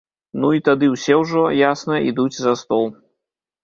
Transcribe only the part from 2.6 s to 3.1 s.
стол.